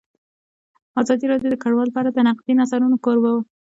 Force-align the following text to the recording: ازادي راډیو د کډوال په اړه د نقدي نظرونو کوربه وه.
ازادي 1.01 1.25
راډیو 1.31 1.51
د 1.51 1.55
کډوال 1.63 1.89
په 1.91 1.99
اړه 2.01 2.11
د 2.13 2.19
نقدي 2.27 2.53
نظرونو 2.61 2.97
کوربه 3.05 3.29
وه. 3.35 3.41